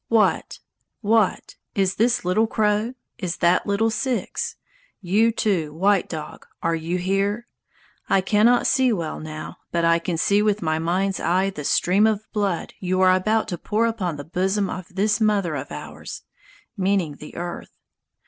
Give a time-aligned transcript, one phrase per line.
[0.07, 0.57] "What!
[1.01, 1.57] What!
[1.75, 2.95] is this Little Crow?
[3.19, 4.55] Is that Little Six?
[4.99, 7.45] You, too, White Dog, are you here?
[8.09, 12.07] I cannot see well now, but I can see with my mind's eye the stream
[12.07, 16.23] of blood you are about to pour upon the bosom of this mother of ours"
[16.75, 17.77] (meaning the earth).